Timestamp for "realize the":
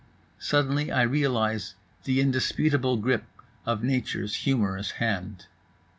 1.03-2.21